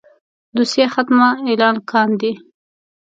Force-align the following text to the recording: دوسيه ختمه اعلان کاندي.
دوسيه 0.55 0.87
ختمه 0.95 1.27
اعلان 1.47 1.75
کاندي. 1.89 2.31